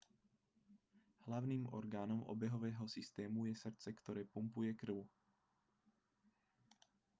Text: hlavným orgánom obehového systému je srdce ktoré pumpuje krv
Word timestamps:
hlavným 1.27 1.63
orgánom 1.79 2.21
obehového 2.33 2.85
systému 2.95 3.39
je 3.49 3.53
srdce 3.63 3.87
ktoré 3.99 4.21
pumpuje 4.33 4.71
krv 4.73 5.05